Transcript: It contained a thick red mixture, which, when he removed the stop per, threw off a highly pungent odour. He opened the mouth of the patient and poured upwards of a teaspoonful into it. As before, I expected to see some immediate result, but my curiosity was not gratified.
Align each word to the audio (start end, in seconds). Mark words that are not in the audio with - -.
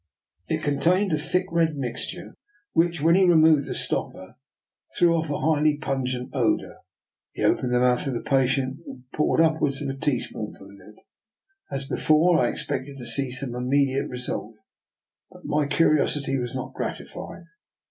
It 0.47 0.63
contained 0.63 1.13
a 1.13 1.19
thick 1.19 1.45
red 1.51 1.75
mixture, 1.77 2.33
which, 2.73 3.01
when 3.01 3.13
he 3.13 3.23
removed 3.23 3.67
the 3.67 3.75
stop 3.75 4.11
per, 4.13 4.33
threw 4.97 5.15
off 5.15 5.29
a 5.29 5.37
highly 5.41 5.77
pungent 5.77 6.31
odour. 6.33 6.77
He 7.33 7.43
opened 7.43 7.71
the 7.71 7.79
mouth 7.81 8.07
of 8.07 8.15
the 8.15 8.23
patient 8.23 8.79
and 8.87 9.03
poured 9.13 9.41
upwards 9.41 9.79
of 9.79 9.89
a 9.89 9.93
teaspoonful 9.95 10.71
into 10.71 10.89
it. 10.93 10.99
As 11.69 11.85
before, 11.87 12.39
I 12.39 12.49
expected 12.49 12.97
to 12.97 13.05
see 13.05 13.29
some 13.29 13.53
immediate 13.53 14.07
result, 14.09 14.55
but 15.29 15.45
my 15.45 15.67
curiosity 15.67 16.35
was 16.39 16.55
not 16.55 16.73
gratified. 16.73 17.43